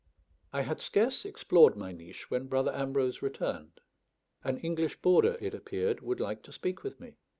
I 0.51 0.63
had 0.63 0.81
scarce 0.81 1.25
explored 1.25 1.75
my 1.75 1.91
niche 1.91 2.31
when 2.31 2.47
Brother 2.47 2.73
Ambrose 2.73 3.21
returned. 3.21 3.81
An 4.43 4.57
English 4.57 4.99
boarder, 4.99 5.37
it 5.39 5.53
appeared, 5.53 5.99
would 6.01 6.19
like 6.19 6.41
to 6.41 6.51
speak 6.51 6.81
with 6.81 6.99
me. 6.99 7.17